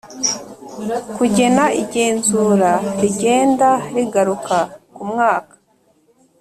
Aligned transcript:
Kugena 1.15 1.65
igenzura 1.81 2.71
rigenda 3.01 3.69
rigaruka 3.95 4.57
ku 4.95 5.01
mwaka 5.11 5.55